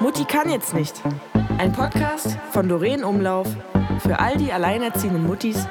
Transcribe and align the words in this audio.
Mutti 0.00 0.24
kann 0.24 0.50
jetzt 0.50 0.74
nicht. 0.74 1.00
Ein 1.58 1.72
Podcast 1.72 2.36
von 2.50 2.68
Doreen 2.68 3.04
Umlauf 3.04 3.46
für 4.00 4.18
all 4.18 4.36
die 4.36 4.52
alleinerziehenden 4.52 5.24
Muttis, 5.26 5.66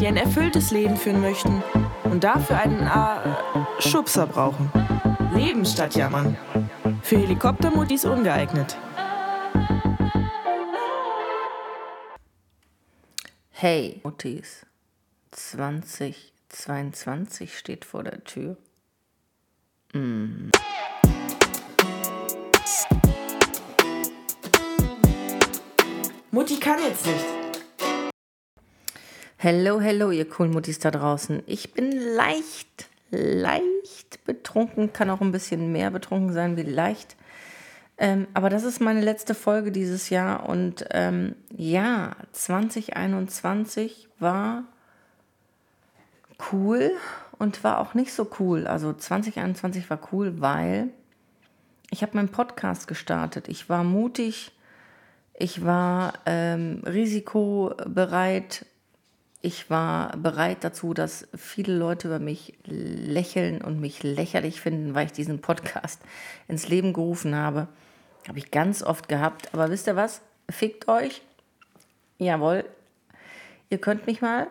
die 0.00 0.06
ein 0.06 0.16
erfülltes 0.16 0.70
Leben 0.70 0.96
führen 0.96 1.20
möchten 1.20 1.62
und 2.04 2.24
dafür 2.24 2.56
einen 2.58 2.86
äh, 2.86 3.18
Schubser 3.80 4.26
brauchen. 4.26 4.70
Leben 5.34 5.66
statt 5.66 5.96
jammern. 5.96 6.36
Für 7.02 7.18
Helikoptermuttis 7.18 8.04
ungeeignet. 8.04 8.76
Hey, 13.50 14.00
Muttis. 14.02 14.66
2022 15.32 17.58
steht 17.58 17.84
vor 17.84 18.04
der 18.04 18.24
Tür. 18.24 18.56
Mm. 19.92 20.50
Mutti 26.34 26.58
kann 26.58 26.80
jetzt 26.82 27.06
nicht. 27.06 27.24
Hello, 29.36 29.80
hello, 29.80 30.10
ihr 30.10 30.28
coolen 30.28 30.50
Muttis 30.50 30.80
da 30.80 30.90
draußen. 30.90 31.44
Ich 31.46 31.74
bin 31.74 31.92
leicht, 31.92 32.88
leicht 33.12 34.24
betrunken, 34.24 34.92
kann 34.92 35.10
auch 35.10 35.20
ein 35.20 35.30
bisschen 35.30 35.70
mehr 35.70 35.92
betrunken 35.92 36.32
sein 36.32 36.56
wie 36.56 36.62
leicht. 36.62 37.14
Ähm, 37.98 38.26
aber 38.34 38.50
das 38.50 38.64
ist 38.64 38.80
meine 38.80 39.00
letzte 39.00 39.36
Folge 39.36 39.70
dieses 39.70 40.10
Jahr 40.10 40.48
und 40.48 40.84
ähm, 40.90 41.36
ja, 41.56 42.16
2021 42.32 44.08
war 44.18 44.64
cool 46.50 46.90
und 47.38 47.62
war 47.62 47.78
auch 47.78 47.94
nicht 47.94 48.12
so 48.12 48.28
cool. 48.40 48.66
Also 48.66 48.92
2021 48.92 49.88
war 49.88 50.00
cool, 50.10 50.40
weil 50.40 50.88
ich 51.92 52.02
habe 52.02 52.16
meinen 52.16 52.30
Podcast 52.30 52.88
gestartet. 52.88 53.46
Ich 53.46 53.68
war 53.68 53.84
mutig, 53.84 54.50
ich 55.36 55.64
war 55.64 56.14
ähm, 56.26 56.82
risikobereit, 56.86 58.66
ich 59.42 59.68
war 59.68 60.16
bereit 60.16 60.58
dazu, 60.62 60.94
dass 60.94 61.28
viele 61.36 61.76
Leute 61.76 62.08
über 62.08 62.18
mich 62.18 62.54
lächeln 62.64 63.60
und 63.60 63.78
mich 63.78 64.02
lächerlich 64.02 64.60
finden, 64.60 64.94
weil 64.94 65.06
ich 65.06 65.12
diesen 65.12 65.40
Podcast 65.40 66.00
ins 66.48 66.68
Leben 66.68 66.92
gerufen 66.92 67.34
habe. 67.34 67.68
Habe 68.26 68.38
ich 68.38 68.50
ganz 68.50 68.82
oft 68.82 69.08
gehabt. 69.08 69.52
Aber 69.52 69.70
wisst 69.70 69.86
ihr 69.86 69.96
was? 69.96 70.22
Fickt 70.48 70.88
euch. 70.88 71.20
Jawohl. 72.18 72.64
Ihr 73.68 73.78
könnt 73.78 74.06
mich 74.06 74.22
mal. 74.22 74.46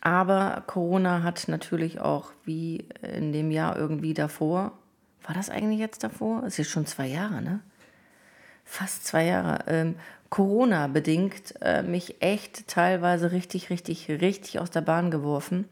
Aber 0.00 0.64
Corona 0.66 1.22
hat 1.22 1.46
natürlich 1.46 2.00
auch, 2.00 2.32
wie 2.44 2.88
in 3.02 3.32
dem 3.32 3.52
Jahr 3.52 3.76
irgendwie 3.76 4.14
davor, 4.14 4.72
war 5.22 5.34
das 5.36 5.50
eigentlich 5.50 5.78
jetzt 5.78 6.02
davor? 6.02 6.42
Es 6.42 6.58
ist 6.58 6.70
schon 6.70 6.86
zwei 6.86 7.06
Jahre, 7.06 7.40
ne? 7.40 7.60
Fast 8.72 9.04
zwei 9.04 9.26
Jahre. 9.26 9.64
Ähm, 9.66 9.96
Corona 10.30 10.86
bedingt 10.86 11.60
äh, 11.60 11.82
mich 11.82 12.22
echt 12.22 12.68
teilweise 12.68 13.30
richtig, 13.30 13.68
richtig, 13.68 14.08
richtig 14.08 14.60
aus 14.60 14.70
der 14.70 14.80
Bahn 14.80 15.10
geworfen, 15.10 15.68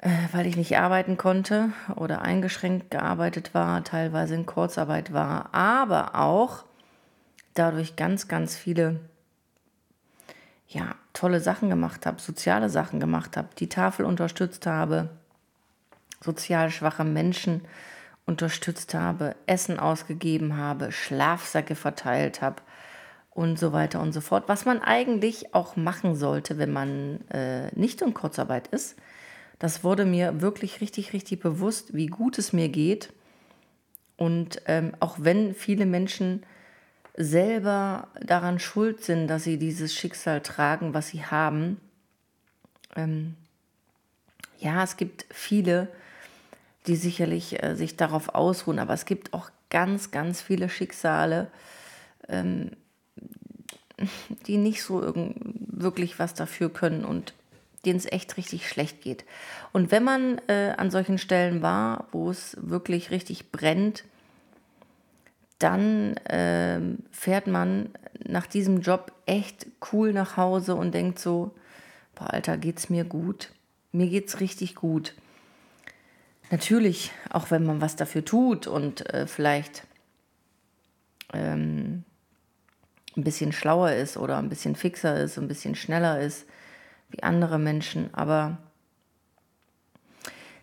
äh, 0.00 0.10
weil 0.32 0.44
ich 0.44 0.58
nicht 0.58 0.76
arbeiten 0.76 1.16
konnte 1.16 1.72
oder 1.96 2.20
eingeschränkt 2.20 2.90
gearbeitet 2.90 3.54
war, 3.54 3.82
teilweise 3.82 4.34
in 4.34 4.44
Kurzarbeit 4.44 5.14
war, 5.14 5.54
aber 5.54 6.16
auch 6.16 6.64
dadurch 7.54 7.96
ganz, 7.96 8.28
ganz 8.28 8.54
viele 8.54 9.00
ja, 10.68 10.96
tolle 11.14 11.40
Sachen 11.40 11.70
gemacht 11.70 12.04
habe, 12.04 12.20
soziale 12.20 12.68
Sachen 12.68 13.00
gemacht 13.00 13.38
habe, 13.38 13.48
die 13.56 13.70
Tafel 13.70 14.04
unterstützt 14.04 14.66
habe, 14.66 15.08
sozial 16.20 16.70
schwache 16.70 17.04
Menschen 17.04 17.62
unterstützt 18.26 18.94
habe, 18.94 19.34
Essen 19.46 19.78
ausgegeben 19.78 20.56
habe, 20.56 20.92
Schlafsäcke 20.92 21.74
verteilt 21.74 22.42
habe 22.42 22.62
und 23.30 23.58
so 23.58 23.72
weiter 23.72 24.00
und 24.00 24.12
so 24.12 24.20
fort. 24.20 24.44
Was 24.48 24.64
man 24.64 24.80
eigentlich 24.80 25.54
auch 25.54 25.76
machen 25.76 26.14
sollte, 26.14 26.58
wenn 26.58 26.72
man 26.72 27.26
äh, 27.28 27.74
nicht 27.74 28.02
in 28.02 28.14
Kurzarbeit 28.14 28.68
ist. 28.68 28.96
Das 29.58 29.84
wurde 29.84 30.06
mir 30.06 30.40
wirklich 30.40 30.80
richtig, 30.80 31.12
richtig 31.12 31.40
bewusst, 31.40 31.94
wie 31.94 32.06
gut 32.06 32.38
es 32.38 32.52
mir 32.52 32.68
geht. 32.68 33.12
Und 34.16 34.62
ähm, 34.66 34.94
auch 35.00 35.16
wenn 35.18 35.54
viele 35.54 35.86
Menschen 35.86 36.44
selber 37.16 38.08
daran 38.20 38.58
schuld 38.58 39.04
sind, 39.04 39.28
dass 39.28 39.44
sie 39.44 39.58
dieses 39.58 39.94
Schicksal 39.94 40.40
tragen, 40.40 40.94
was 40.94 41.08
sie 41.08 41.24
haben. 41.24 41.80
Ähm, 42.96 43.36
ja, 44.58 44.82
es 44.82 44.96
gibt 44.96 45.26
viele, 45.30 45.88
die 45.88 46.00
sicherlich 46.86 47.62
äh, 47.62 47.74
sich 47.76 47.96
darauf 47.96 48.34
ausruhen, 48.34 48.78
aber 48.78 48.94
es 48.94 49.04
gibt 49.04 49.32
auch 49.34 49.50
ganz, 49.68 50.10
ganz 50.10 50.40
viele 50.40 50.68
Schicksale, 50.68 51.50
ähm, 52.28 52.70
die 54.46 54.56
nicht 54.56 54.82
so 54.82 55.14
wirklich 55.66 56.18
was 56.18 56.34
dafür 56.34 56.72
können 56.72 57.04
und 57.04 57.34
denen 57.84 57.98
es 57.98 58.10
echt 58.10 58.36
richtig 58.36 58.68
schlecht 58.68 59.00
geht. 59.00 59.24
Und 59.72 59.90
wenn 59.90 60.04
man 60.04 60.40
äh, 60.48 60.74
an 60.76 60.90
solchen 60.90 61.18
Stellen 61.18 61.62
war, 61.62 62.06
wo 62.12 62.30
es 62.30 62.56
wirklich 62.60 63.10
richtig 63.10 63.52
brennt, 63.52 64.04
dann 65.58 66.16
äh, 66.18 66.80
fährt 67.10 67.46
man 67.46 67.90
nach 68.26 68.46
diesem 68.46 68.80
Job 68.80 69.12
echt 69.26 69.66
cool 69.92 70.12
nach 70.12 70.36
Hause 70.36 70.74
und 70.74 70.92
denkt 70.92 71.18
so, 71.18 71.54
boah, 72.14 72.32
Alter, 72.32 72.56
geht's 72.56 72.90
mir 72.90 73.04
gut. 73.04 73.50
Mir 73.92 74.08
geht's 74.08 74.40
richtig 74.40 74.74
gut. 74.74 75.14
Natürlich, 76.50 77.12
auch 77.30 77.50
wenn 77.50 77.64
man 77.64 77.80
was 77.80 77.96
dafür 77.96 78.24
tut 78.24 78.66
und 78.66 79.08
äh, 79.14 79.26
vielleicht 79.26 79.86
ähm, 81.32 82.04
ein 83.16 83.24
bisschen 83.24 83.52
schlauer 83.52 83.92
ist 83.92 84.16
oder 84.16 84.38
ein 84.38 84.48
bisschen 84.48 84.76
fixer 84.76 85.20
ist, 85.20 85.38
ein 85.38 85.48
bisschen 85.48 85.74
schneller 85.74 86.20
ist 86.20 86.46
wie 87.10 87.22
andere 87.22 87.58
Menschen. 87.58 88.12
Aber 88.14 88.58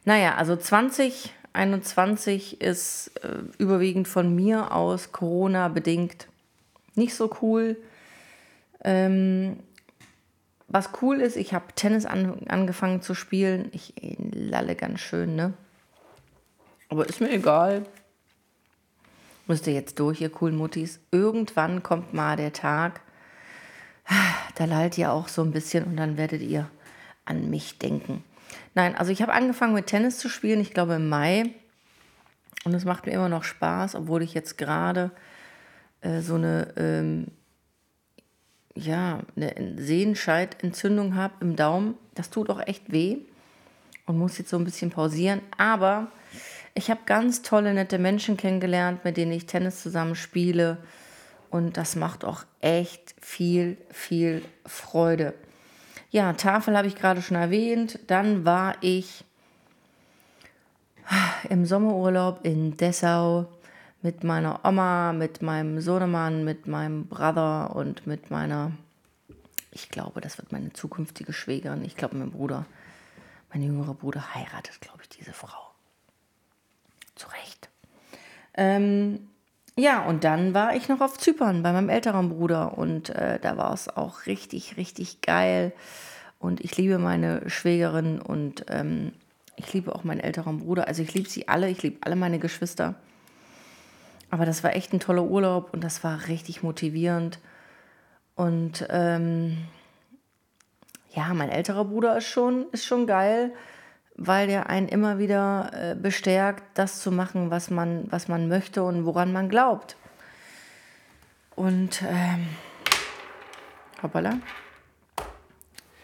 naja, 0.06 0.36
also 0.36 0.56
20 0.56 1.34
21 1.58 2.62
ist 2.62 3.12
äh, 3.24 3.40
überwiegend 3.58 4.08
von 4.08 4.34
mir 4.34 4.72
aus 4.72 5.12
Corona 5.12 5.68
bedingt 5.68 6.28
nicht 6.96 7.16
so 7.16 7.36
cool. 7.42 7.78
Ähm, 8.84 9.58
was 10.68 10.90
cool 11.02 11.20
ist, 11.20 11.36
ich 11.36 11.54
habe 11.54 11.66
Tennis 11.76 12.06
an, 12.06 12.48
angefangen 12.48 13.02
zu 13.02 13.16
spielen. 13.16 13.70
Ich 13.72 13.94
lalle 14.32 14.76
ganz 14.76 15.00
schön, 15.00 15.36
ne? 15.36 15.54
Aber 16.90 17.08
ist 17.08 17.22
mir 17.22 17.32
egal. 17.32 17.86
Müsst 19.48 19.68
ihr 19.68 19.74
jetzt 19.74 20.00
durch, 20.00 20.22
ihr 20.22 20.30
coolen 20.30 20.58
Muttis. 20.58 21.00
Irgendwann 21.12 21.84
kommt 21.84 22.14
mal 22.14 22.36
der 22.36 22.54
Tag, 22.54 23.02
da 24.56 24.66
lallt 24.66 24.98
ihr 24.98 25.12
auch 25.12 25.28
so 25.28 25.42
ein 25.42 25.52
bisschen 25.52 25.84
und 25.86 25.98
dann 25.98 26.18
werdet 26.18 26.42
ihr 26.42 26.70
an 27.26 27.50
mich 27.50 27.78
denken. 27.78 28.24
Nein, 28.74 28.96
also 28.96 29.12
ich 29.12 29.22
habe 29.22 29.34
angefangen 29.34 29.74
mit 29.74 29.88
Tennis 29.88 30.18
zu 30.18 30.30
spielen, 30.30 30.62
ich 30.62 30.74
glaube 30.74 30.96
im 30.96 31.10
Mai. 31.10 31.54
Und 32.64 32.74
es 32.74 32.86
macht 32.86 33.06
mir 33.06 33.14
immer 33.14 33.30
noch 33.30 33.44
Spaß, 33.44 33.96
obwohl 33.96 34.22
ich 34.22 34.34
jetzt 34.34 34.58
gerade 34.58 35.12
äh, 36.02 36.22
so 36.22 36.36
eine, 36.36 36.74
ähm, 36.76 37.28
ja, 38.76 39.20
eine 39.36 39.76
Sehenscheidentzündung 39.78 41.16
habe 41.16 41.36
im 41.40 41.56
Daumen. 41.56 41.96
Das 42.16 42.30
tut 42.30 42.50
auch 42.50 42.60
echt 42.60 42.92
weh 42.92 43.20
und 44.06 44.18
muss 44.18 44.38
jetzt 44.38 44.50
so 44.50 44.58
ein 44.58 44.66
bisschen 44.66 44.90
pausieren. 44.90 45.42
Aber 45.58 46.08
ich 46.78 46.92
habe 46.92 47.02
ganz 47.06 47.42
tolle, 47.42 47.74
nette 47.74 47.98
Menschen 47.98 48.38
kennengelernt, 48.38 49.04
mit 49.04 49.18
denen 49.18 49.32
ich 49.32 49.48
Tennis 49.48 49.82
zusammen 49.82 50.14
spiele. 50.14 50.78
Und 51.50 51.76
das 51.76 51.96
macht 51.96 52.24
auch 52.24 52.44
echt 52.62 53.16
viel, 53.20 53.78
viel 53.90 54.46
Freude. 54.64 55.34
Ja, 56.12 56.34
Tafel 56.34 56.78
habe 56.78 56.88
ich 56.88 56.96
gerade 56.96 57.24
schon 57.24 57.36
erwähnt. 57.36 58.00
Dann 58.06 58.46
war 58.46 58.76
ich 58.82 59.26
im 61.50 61.66
Sommerurlaub 61.66 62.46
in 62.46 62.78
Dessau 62.78 63.48
mit 64.04 64.24
meiner 64.24 64.64
Oma, 64.64 65.14
mit 65.14 65.42
meinem 65.42 65.82
Sohnemann, 65.82 66.44
mit 66.44 66.68
meinem 66.68 67.08
Brother 67.08 67.76
und 67.76 68.06
mit 68.06 68.30
meiner, 68.30 68.72
ich 69.72 69.90
glaube, 69.90 70.22
das 70.22 70.38
wird 70.38 70.52
meine 70.52 70.74
zukünftige 70.74 71.34
Schwägerin. 71.34 71.84
Ich 71.84 71.96
glaube, 71.96 72.18
mein 72.18 72.32
Bruder, 72.32 72.66
mein 73.52 73.64
jüngerer 73.64 73.96
Bruder 73.96 74.36
heiratet, 74.36 74.80
glaube 74.80 75.00
ich, 75.02 75.10
diese 75.10 75.34
Frau. 75.34 75.67
Ähm, 78.58 79.28
ja, 79.78 80.04
und 80.04 80.24
dann 80.24 80.54
war 80.56 80.76
ich 80.76 80.90
noch 80.90 81.02
auf 81.02 81.20
Zypern 81.20 81.62
bei 81.62 81.72
meinem 81.72 81.90
älteren 81.90 82.30
Bruder 82.30 82.78
und 82.78 83.10
äh, 83.10 83.40
da 83.40 83.58
war 83.58 83.74
es 83.74 83.88
auch 83.96 84.26
richtig, 84.26 84.76
richtig 84.76 85.22
geil. 85.22 85.72
Und 86.40 86.62
ich 86.62 86.76
liebe 86.78 86.98
meine 86.98 87.48
Schwägerin 87.50 88.20
und 88.20 88.66
ähm, 88.70 89.14
ich 89.56 89.72
liebe 89.74 89.94
auch 89.94 90.04
meinen 90.04 90.20
älteren 90.20 90.60
Bruder. 90.60 90.88
Also 90.88 91.04
ich 91.04 91.14
liebe 91.14 91.30
sie 91.30 91.48
alle, 91.48 91.70
ich 91.70 91.84
liebe 91.84 91.98
alle 92.02 92.16
meine 92.16 92.40
Geschwister. 92.40 92.96
Aber 94.30 94.46
das 94.46 94.64
war 94.64 94.76
echt 94.76 94.94
ein 94.94 95.00
toller 95.00 95.24
Urlaub 95.24 95.74
und 95.74 95.84
das 95.84 96.04
war 96.04 96.28
richtig 96.28 96.64
motivierend. 96.64 97.40
Und 98.36 98.86
ähm, 98.90 99.58
ja, 101.14 101.34
mein 101.34 101.50
älterer 101.50 101.86
Bruder 101.86 102.18
ist 102.18 102.28
schon, 102.28 102.68
ist 102.72 102.86
schon 102.86 103.08
geil, 103.08 103.54
weil 104.18 104.48
der 104.48 104.68
einen 104.70 104.88
immer 104.88 105.20
wieder 105.20 105.72
äh, 105.74 105.96
bestärkt, 105.96 106.64
das 106.74 107.00
zu 107.00 107.12
machen, 107.12 107.52
was 107.52 107.70
man, 107.70 108.12
was 108.12 108.28
man 108.28 108.48
möchte 108.48 108.84
und 108.84 109.06
woran 109.06 109.32
man 109.32 109.48
glaubt. 109.48 109.96
Und 111.56 112.02
ähm, 112.02 112.48
hoppala. 114.02 114.40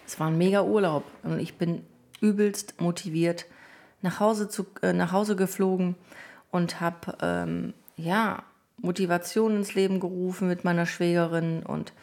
Es 0.05 0.19
war 0.19 0.27
ein 0.27 0.37
mega 0.37 0.61
Urlaub 0.61 1.03
und 1.23 1.39
ich 1.39 1.57
bin 1.57 1.85
übelst 2.21 2.79
motiviert 2.79 3.45
nach 4.01 4.19
Hause, 4.19 4.47
zu, 4.47 4.67
äh, 4.81 4.93
nach 4.93 5.11
Hause 5.11 5.35
geflogen 5.35 5.95
und 6.51 6.79
habe 6.81 7.17
ähm, 7.21 7.73
ja, 7.97 8.43
Motivation 8.77 9.55
ins 9.55 9.73
Leben 9.73 9.99
gerufen 9.99 10.47
mit 10.47 10.63
meiner 10.63 10.85
Schwägerin 10.85 11.63
und 11.63 11.93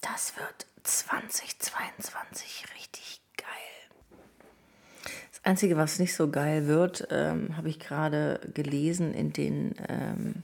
das 0.00 0.34
wird 0.36 0.66
2022 0.82 2.64
richtig 2.74 2.83
Einzige, 5.44 5.76
was 5.76 5.98
nicht 5.98 6.14
so 6.14 6.30
geil 6.30 6.66
wird, 6.66 7.08
ähm, 7.10 7.56
habe 7.56 7.68
ich 7.68 7.78
gerade 7.78 8.40
gelesen 8.54 9.12
in 9.12 9.32
den 9.32 9.74
ähm, 9.88 10.42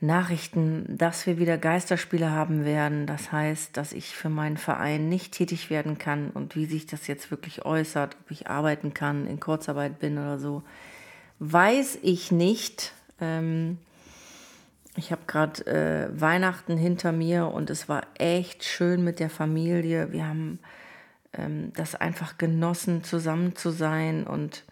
Nachrichten, 0.00 0.98
dass 0.98 1.26
wir 1.26 1.38
wieder 1.38 1.56
Geisterspiele 1.56 2.32
haben 2.32 2.64
werden. 2.64 3.06
Das 3.06 3.30
heißt, 3.30 3.76
dass 3.76 3.92
ich 3.92 4.16
für 4.16 4.28
meinen 4.28 4.56
Verein 4.56 5.08
nicht 5.08 5.32
tätig 5.32 5.70
werden 5.70 5.98
kann 5.98 6.30
und 6.30 6.56
wie 6.56 6.66
sich 6.66 6.86
das 6.86 7.06
jetzt 7.06 7.30
wirklich 7.30 7.64
äußert, 7.64 8.16
ob 8.20 8.30
ich 8.32 8.48
arbeiten 8.48 8.92
kann, 8.92 9.28
in 9.28 9.38
Kurzarbeit 9.38 10.00
bin 10.00 10.18
oder 10.18 10.40
so, 10.40 10.64
weiß 11.38 12.00
ich 12.02 12.32
nicht. 12.32 12.92
Ähm, 13.20 13.78
ich 14.96 15.12
habe 15.12 15.22
gerade 15.28 15.64
äh, 15.66 16.20
Weihnachten 16.20 16.76
hinter 16.76 17.12
mir 17.12 17.46
und 17.46 17.70
es 17.70 17.88
war 17.88 18.02
echt 18.18 18.64
schön 18.64 19.04
mit 19.04 19.20
der 19.20 19.30
Familie. 19.30 20.10
Wir 20.10 20.26
haben 20.26 20.58
das 21.32 21.94
einfach 21.94 22.36
genossen, 22.36 23.04
zusammen 23.04 23.56
zu 23.56 23.70
sein 23.70 24.26
und 24.26 24.64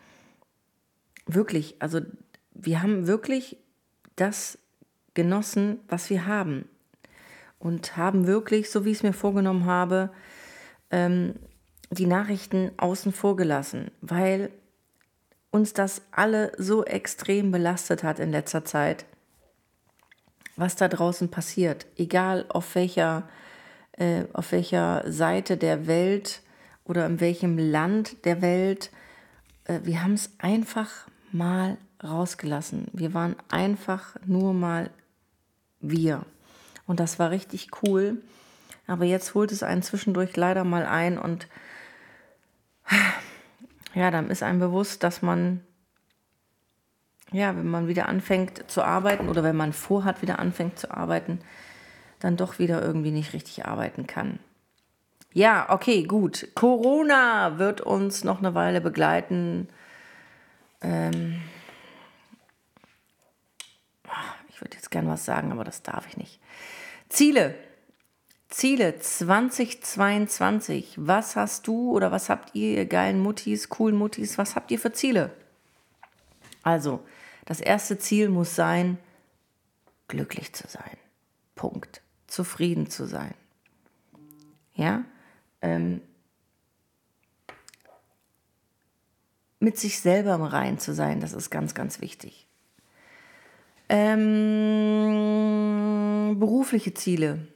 wirklich, 1.26 1.76
also 1.78 2.00
wir 2.52 2.82
haben 2.82 3.06
wirklich 3.06 3.56
das 4.16 4.58
genossen, 5.14 5.80
was 5.88 6.10
wir 6.10 6.26
haben 6.26 6.68
und 7.58 7.96
haben 7.96 8.26
wirklich, 8.26 8.70
so 8.70 8.84
wie 8.84 8.90
ich 8.90 8.98
es 8.98 9.02
mir 9.02 9.12
vorgenommen 9.12 9.64
habe, 9.64 10.10
ähm, 10.90 11.34
die 11.90 12.06
Nachrichten 12.06 12.72
außen 12.76 13.12
vor 13.12 13.36
gelassen, 13.36 13.90
weil 14.00 14.50
uns 15.50 15.72
das 15.72 16.02
alle 16.10 16.52
so 16.58 16.84
extrem 16.84 17.50
belastet 17.50 18.02
hat 18.02 18.18
in 18.18 18.30
letzter 18.30 18.64
Zeit 18.64 19.06
was 20.60 20.76
da 20.76 20.88
draußen 20.88 21.30
passiert, 21.30 21.86
egal 21.96 22.44
auf 22.50 22.74
welcher, 22.74 23.28
äh, 23.92 24.24
auf 24.34 24.52
welcher 24.52 25.10
Seite 25.10 25.56
der 25.56 25.86
Welt 25.86 26.42
oder 26.90 27.06
in 27.06 27.20
welchem 27.20 27.56
Land 27.56 28.24
der 28.24 28.42
Welt. 28.42 28.90
Äh, 29.64 29.80
wir 29.84 30.02
haben 30.02 30.14
es 30.14 30.32
einfach 30.38 30.90
mal 31.30 31.78
rausgelassen. 32.02 32.88
Wir 32.92 33.14
waren 33.14 33.36
einfach 33.48 34.16
nur 34.26 34.52
mal 34.52 34.90
wir. 35.80 36.26
Und 36.86 36.98
das 36.98 37.20
war 37.20 37.30
richtig 37.30 37.68
cool. 37.82 38.20
Aber 38.88 39.04
jetzt 39.04 39.34
holt 39.34 39.52
es 39.52 39.62
einen 39.62 39.84
zwischendurch 39.84 40.36
leider 40.36 40.64
mal 40.64 40.84
ein 40.84 41.16
und 41.16 41.46
ja, 43.94 44.10
dann 44.10 44.28
ist 44.28 44.42
einem 44.42 44.58
bewusst, 44.58 45.04
dass 45.04 45.22
man 45.22 45.60
ja, 47.30 47.56
wenn 47.56 47.70
man 47.70 47.86
wieder 47.86 48.08
anfängt 48.08 48.68
zu 48.68 48.82
arbeiten 48.82 49.28
oder 49.28 49.44
wenn 49.44 49.54
man 49.54 49.72
vorhat, 49.72 50.20
wieder 50.20 50.40
anfängt 50.40 50.80
zu 50.80 50.90
arbeiten, 50.90 51.38
dann 52.18 52.36
doch 52.36 52.58
wieder 52.58 52.82
irgendwie 52.82 53.12
nicht 53.12 53.32
richtig 53.32 53.66
arbeiten 53.66 54.08
kann. 54.08 54.40
Ja, 55.32 55.70
okay, 55.70 56.02
gut. 56.02 56.48
Corona 56.54 57.58
wird 57.58 57.80
uns 57.80 58.24
noch 58.24 58.38
eine 58.38 58.54
Weile 58.54 58.80
begleiten. 58.80 59.68
Ähm 60.80 61.40
ich 64.48 64.60
würde 64.60 64.76
jetzt 64.76 64.90
gern 64.90 65.08
was 65.08 65.24
sagen, 65.24 65.52
aber 65.52 65.64
das 65.64 65.82
darf 65.82 66.06
ich 66.08 66.16
nicht. 66.16 66.40
Ziele. 67.08 67.54
Ziele 68.48 68.98
2022. 68.98 70.94
Was 70.96 71.36
hast 71.36 71.68
du 71.68 71.92
oder 71.92 72.10
was 72.10 72.28
habt 72.28 72.54
ihr, 72.54 72.78
ihr 72.78 72.86
geilen 72.86 73.20
Muttis, 73.20 73.68
coolen 73.68 73.96
Muttis, 73.96 74.36
was 74.36 74.56
habt 74.56 74.72
ihr 74.72 74.78
für 74.80 74.92
Ziele? 74.92 75.30
Also, 76.62 77.06
das 77.46 77.60
erste 77.60 77.98
Ziel 77.98 78.28
muss 78.28 78.54
sein, 78.56 78.98
glücklich 80.08 80.52
zu 80.52 80.66
sein. 80.68 80.98
Punkt. 81.54 82.02
Zufrieden 82.26 82.90
zu 82.90 83.06
sein. 83.06 83.34
Ja? 84.74 85.04
Ähm, 85.62 86.00
mit 89.58 89.78
sich 89.78 90.00
selber 90.00 90.34
im 90.34 90.42
Rein 90.42 90.78
zu 90.78 90.94
sein, 90.94 91.20
das 91.20 91.32
ist 91.32 91.50
ganz, 91.50 91.74
ganz 91.74 92.00
wichtig. 92.00 92.46
Ähm, 93.88 94.26
berufliche 96.38 96.94
Ziele. 96.94 97.48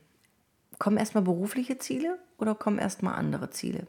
Kommen 0.79 0.99
erstmal 0.99 1.23
berufliche 1.23 1.79
Ziele 1.79 2.19
oder 2.37 2.55
kommen 2.55 2.79
erstmal 2.79 3.15
andere 3.15 3.51
Ziele? 3.51 3.87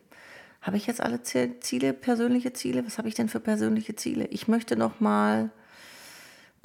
Habe 0.61 0.77
ich 0.77 0.87
jetzt 0.87 1.01
alle 1.01 1.21
Ziele, 1.23 1.93
persönliche 1.93 2.53
Ziele? 2.53 2.85
Was 2.85 2.97
habe 2.97 3.07
ich 3.07 3.15
denn 3.15 3.29
für 3.29 3.39
persönliche 3.39 3.95
Ziele? 3.95 4.25
Ich 4.27 4.47
möchte 4.47 4.75
noch 4.75 4.99
mal 4.99 5.51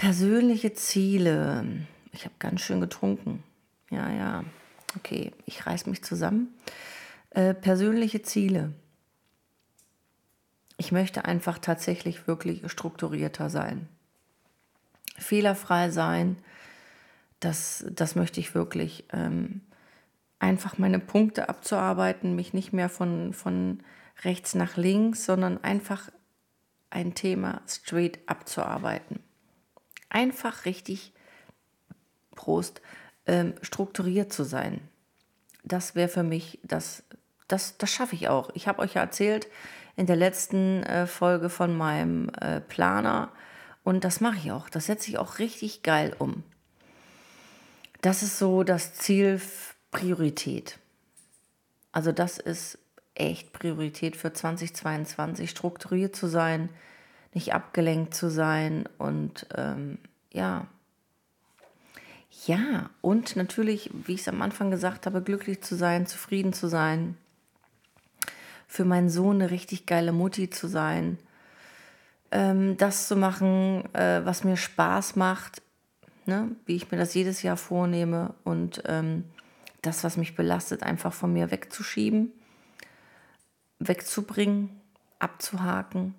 Persönliche 0.00 0.73
Ziele. 0.73 1.62
Ich 2.12 2.25
habe 2.25 2.35
ganz 2.38 2.62
schön 2.62 2.81
getrunken. 2.81 3.43
Ja, 3.91 4.11
ja. 4.11 4.44
Okay, 4.96 5.32
ich 5.44 5.67
reiß 5.67 5.85
mich 5.85 6.03
zusammen. 6.03 6.55
Äh, 7.31 7.55
persönliche 7.55 8.23
Ziele. 8.23 8.73
Ich 10.77 10.93
möchte 10.93 11.25
einfach 11.25 11.59
tatsächlich 11.59 12.27
wirklich 12.27 12.71
strukturierter 12.71 13.50
sein. 13.50 13.88
Fehlerfrei 15.17 15.91
sein. 15.91 16.37
Das, 17.41 17.85
das 17.91 18.15
möchte 18.15 18.41
ich 18.41 18.55
wirklich. 18.55 19.05
Ähm, 19.12 19.61
einfach 20.38 20.79
meine 20.79 20.99
Punkte 20.99 21.49
abzuarbeiten, 21.49 22.35
mich 22.35 22.55
nicht 22.55 22.73
mehr 22.73 22.88
von, 22.88 23.35
von 23.35 23.82
rechts 24.25 24.55
nach 24.55 24.77
links, 24.77 25.27
sondern 25.27 25.62
einfach 25.62 26.11
ein 26.88 27.15
Thema 27.15 27.61
straight 27.67 28.19
abzuarbeiten 28.27 29.21
einfach 30.11 30.67
richtig, 30.67 31.12
Prost, 32.35 32.82
ähm, 33.27 33.55
strukturiert 33.62 34.32
zu 34.32 34.44
sein. 34.44 34.81
Das 35.62 35.94
wäre 35.94 36.09
für 36.09 36.23
mich, 36.23 36.59
das, 36.62 37.05
das, 37.52 37.76
das 37.79 37.91
schaffe 37.91 38.14
ich 38.14 38.29
auch. 38.29 38.50
Ich 38.55 38.69
habe 38.69 38.81
euch 38.81 38.94
ja 38.94 39.02
erzählt 39.02 39.49
in 39.97 40.06
der 40.06 40.17
letzten 40.17 40.82
äh, 40.85 41.06
Folge 41.06 41.50
von 41.50 41.76
meinem 41.76 42.31
äh, 42.41 42.61
Planer 42.61 43.31
und 43.85 44.05
das 44.05 44.20
mache 44.20 44.39
ich 44.39 44.53
auch. 44.53 44.69
Das 44.69 44.86
setze 44.86 45.10
ich 45.10 45.19
auch 45.19 45.39
richtig 45.39 45.82
geil 45.82 46.15
um. 46.19 46.43
Das 48.03 48.22
ist 48.22 48.39
so 48.39 48.63
das 48.63 48.94
Ziel 48.94 49.41
Priorität. 49.91 50.79
Also 51.93 52.13
das 52.13 52.39
ist 52.39 52.79
echt 53.15 53.53
Priorität 53.53 54.17
für 54.17 54.32
2022, 54.32 55.51
strukturiert 55.51 56.15
zu 56.15 56.29
sein, 56.29 56.70
nicht 57.34 57.53
abgelenkt 57.53 58.15
zu 58.15 58.31
sein 58.31 58.89
und 58.98 59.46
ähm, 59.56 59.98
ja. 60.32 60.67
Ja, 62.46 62.91
und 63.01 63.36
natürlich, 63.36 63.91
wie 63.93 64.15
ich 64.15 64.20
es 64.20 64.29
am 64.29 64.41
Anfang 64.41 64.70
gesagt 64.70 65.06
habe, 65.06 65.20
glücklich 65.20 65.60
zu 65.63 65.74
sein, 65.74 66.06
zufrieden 66.06 66.53
zu 66.53 66.69
sein, 66.69 67.17
für 68.70 68.84
meinen 68.84 69.10
Sohn 69.10 69.43
eine 69.43 69.50
richtig 69.50 69.86
geile 69.86 70.12
Mutti 70.12 70.48
zu 70.48 70.69
sein, 70.69 71.19
ähm, 72.31 72.77
das 72.77 73.08
zu 73.08 73.17
machen, 73.17 73.93
äh, 73.94 74.24
was 74.24 74.44
mir 74.44 74.56
Spaß 74.56 75.17
macht, 75.17 75.60
ne? 76.27 76.55
wie 76.67 76.77
ich 76.77 76.91
mir 76.91 76.98
das 76.98 77.15
jedes 77.15 77.43
Jahr 77.43 77.56
vornehme 77.56 78.34
und 78.44 78.82
ähm, 78.86 79.24
das, 79.82 80.05
was 80.05 80.17
mich 80.17 80.36
belastet, 80.36 80.84
einfach 80.84 81.12
von 81.12 81.32
mir 81.32 81.50
wegzuschieben, 81.50 82.32
wegzubringen, 83.79 84.70
abzuhaken 85.19 86.15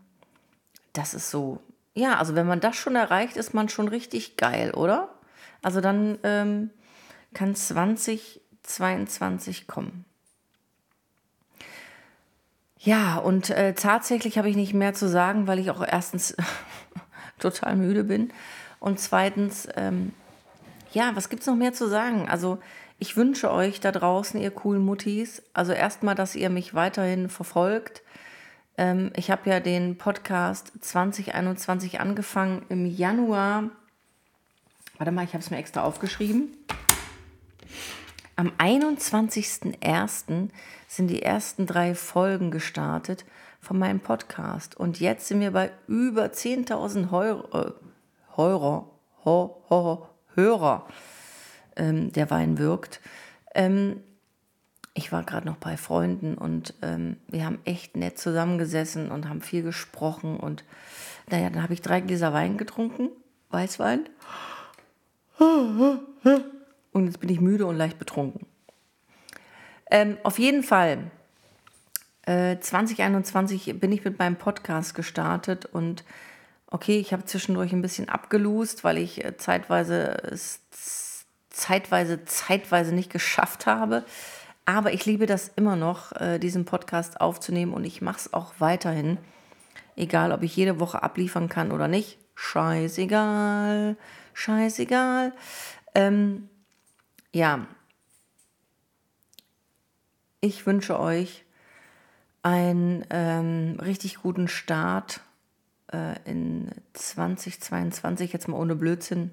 das 0.94 1.14
ist 1.14 1.30
so, 1.30 1.62
ja, 1.94 2.18
also 2.18 2.34
wenn 2.36 2.48
man 2.48 2.60
das 2.60 2.76
schon 2.76 2.96
erreicht, 2.96 3.38
ist 3.38 3.54
man 3.54 3.70
schon 3.70 3.88
richtig 3.88 4.36
geil, 4.38 4.74
oder? 4.74 5.14
Also 5.62 5.82
dann 5.82 6.18
ähm, 6.24 6.72
kann 7.34 7.56
2022 7.56 9.68
kommen. 9.68 10.06
Ja, 12.84 13.18
und 13.18 13.52
äh, 13.52 13.74
tatsächlich 13.74 14.40
habe 14.40 14.50
ich 14.50 14.56
nicht 14.56 14.74
mehr 14.74 14.94
zu 14.94 15.08
sagen, 15.08 15.46
weil 15.46 15.60
ich 15.60 15.70
auch 15.70 15.86
erstens 15.88 16.36
total 17.40 17.76
müde 17.76 18.04
bin 18.04 18.32
und 18.80 19.00
zweitens, 19.00 19.68
ähm, 19.76 20.14
ja, 20.92 21.12
was 21.16 21.30
gibt 21.30 21.42
es 21.42 21.48
noch 21.48 21.56
mehr 21.56 21.74
zu 21.74 21.88
sagen? 21.88 22.28
Also 22.28 22.58
ich 22.98 23.16
wünsche 23.16 23.52
euch 23.52 23.80
da 23.80 23.92
draußen, 23.92 24.42
ihr 24.42 24.50
coolen 24.50 24.84
Muttis, 24.84 25.44
also 25.54 25.74
erstmal, 25.74 26.16
dass 26.16 26.36
ihr 26.36 26.50
mich 26.50 26.74
weiterhin 26.74 27.30
verfolgt, 27.30 28.02
ähm, 28.78 29.12
ich 29.16 29.30
habe 29.30 29.48
ja 29.48 29.60
den 29.60 29.98
Podcast 29.98 30.72
2021 30.82 32.00
angefangen 32.00 32.66
im 32.70 32.88
Januar. 32.88 33.70
Warte 34.98 35.12
mal, 35.12 35.24
ich 35.24 35.34
habe 35.34 35.44
es 35.44 35.52
mir 35.52 35.58
extra 35.58 35.84
aufgeschrieben. 35.84 36.58
Am 38.42 38.52
21.01. 38.58 40.50
sind 40.88 41.08
die 41.10 41.22
ersten 41.22 41.68
drei 41.68 41.94
Folgen 41.94 42.50
gestartet 42.50 43.24
von 43.60 43.78
meinem 43.78 44.00
Podcast. 44.00 44.76
Und 44.76 45.00
jetzt 45.00 45.28
sind 45.28 45.42
wir 45.42 45.52
bei 45.52 45.70
über 45.88 46.26
10.000 46.26 47.14
Euro, 47.14 47.56
äh, 47.56 47.72
Euro, 48.36 48.98
ho, 49.24 49.62
ho, 49.70 50.08
Hörer, 50.34 50.88
ähm, 51.76 52.12
der 52.14 52.32
Wein 52.32 52.58
wirkt. 52.58 53.00
Ähm, 53.54 54.02
ich 54.96 55.12
war 55.12 55.22
gerade 55.22 55.46
noch 55.46 55.58
bei 55.58 55.78
Freunden 55.78 56.34
und 56.34 56.74
ähm, 56.82 57.18
wir 57.28 57.46
haben 57.46 57.60
echt 57.64 57.96
nett 57.96 58.18
zusammengesessen 58.18 59.12
und 59.12 59.30
haben 59.30 59.42
viel 59.42 59.62
gesprochen. 59.62 60.40
Und 60.40 60.64
naja, 61.30 61.52
dann 61.52 61.62
habe 61.62 61.76
ich 61.76 61.84
drei 61.84 62.02
Gläser 62.02 62.34
Wein 62.34 62.58
getrunken, 62.58 63.10
Weißwein. 63.52 64.10
Und 66.92 67.06
jetzt 67.06 67.20
bin 67.20 67.30
ich 67.30 67.40
müde 67.40 67.66
und 67.66 67.78
leicht 67.78 68.00
betrunken. 68.00 68.46
Ähm, 69.90 70.18
auf 70.24 70.40
jeden 70.40 70.64
Fall, 70.64 71.12
äh, 72.24 72.58
2021 72.60 73.80
bin 73.80 73.92
ich 73.92 74.04
mit 74.04 74.20
meinem 74.20 74.36
Podcast 74.36 74.96
gestartet 74.96 75.66
und 75.66 76.04
okay, 76.68 77.00
ich 77.00 77.14
habe 77.14 77.26
zwischendurch 77.26 77.74
ein 77.74 77.82
bisschen 77.82 78.10
abgelust, 78.10 78.84
weil 78.84 78.98
ich 78.98 79.24
äh, 79.24 79.38
zeitweise 79.38 80.18
es 80.32 80.62
zeitweise, 81.50 82.26
zeitweise 82.26 82.96
nicht 82.96 83.12
geschafft 83.12 83.66
habe. 83.66 84.04
Aber 84.66 84.94
ich 84.94 85.06
liebe 85.06 85.26
das 85.26 85.52
immer 85.56 85.76
noch, 85.76 86.14
äh, 86.14 86.40
diesen 86.40 86.66
Podcast 86.66 87.20
aufzunehmen 87.20 87.74
und 87.74 87.84
ich 87.84 88.02
mache 88.02 88.18
es 88.18 88.34
auch 88.34 88.54
weiterhin. 88.60 89.18
Egal, 89.96 90.32
ob 90.32 90.44
ich 90.44 90.56
jede 90.56 90.80
Woche 90.80 91.04
abliefern 91.04 91.50
kann 91.50 91.72
oder 91.72 91.88
nicht. 91.88 92.18
Scheißegal, 92.36 93.98
scheißegal. 94.34 95.34
Ähm, 95.94 96.50
ja, 97.34 97.68
ich 100.40 100.66
wünsche 100.66 101.00
euch 101.00 101.46
einen 102.44 103.06
ähm, 103.10 103.78
richtig 103.80 104.18
guten 104.18 104.48
Start 104.48 105.22
äh, 105.94 106.20
in 106.26 106.72
2022, 106.94 108.34
jetzt 108.34 108.48
mal 108.48 108.58
ohne 108.58 108.76
Blödsinn. 108.76 109.32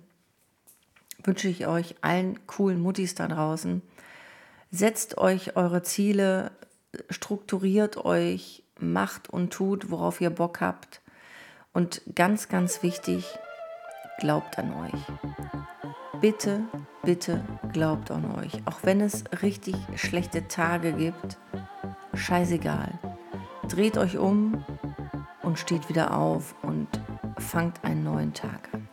Wünsche 1.24 1.48
ich 1.48 1.66
euch 1.66 1.96
allen 2.02 2.46
coolen 2.46 2.80
Muttis 2.80 3.14
da 3.14 3.26
draußen 3.26 3.82
Setzt 4.70 5.16
euch 5.16 5.56
eure 5.56 5.82
Ziele, 5.82 6.50
strukturiert 7.08 7.96
euch, 7.96 8.62
macht 8.78 9.30
und 9.30 9.50
tut, 9.50 9.90
worauf 9.90 10.20
ihr 10.20 10.30
Bock 10.30 10.60
habt. 10.60 11.00
Und 11.72 12.02
ganz, 12.14 12.48
ganz 12.48 12.82
wichtig, 12.82 13.24
glaubt 14.18 14.58
an 14.58 14.74
euch. 14.74 15.57
Bitte, 16.20 16.62
bitte 17.04 17.44
glaubt 17.72 18.10
an 18.10 18.34
euch. 18.38 18.60
Auch 18.64 18.80
wenn 18.82 19.00
es 19.00 19.22
richtig 19.42 19.76
schlechte 19.94 20.48
Tage 20.48 20.92
gibt, 20.92 21.38
scheißegal. 22.12 22.98
Dreht 23.68 23.96
euch 23.96 24.18
um 24.18 24.64
und 25.42 25.60
steht 25.60 25.88
wieder 25.88 26.16
auf 26.16 26.56
und 26.62 26.88
fangt 27.38 27.84
einen 27.84 28.02
neuen 28.02 28.34
Tag 28.34 28.68
an. 28.72 28.88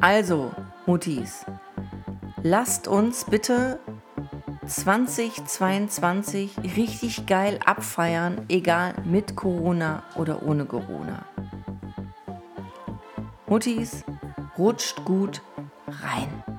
Also, 0.00 0.52
Muttis, 0.86 1.44
lasst 2.42 2.86
uns 2.86 3.24
bitte 3.24 3.80
2022 4.64 6.56
richtig 6.76 7.26
geil 7.26 7.58
abfeiern, 7.66 8.46
egal 8.48 8.94
mit 9.04 9.34
Corona 9.34 10.04
oder 10.14 10.44
ohne 10.44 10.66
Corona. 10.66 11.24
Muttis, 13.48 14.04
rutscht 14.56 15.04
gut 15.04 15.42
rein. 16.00 16.51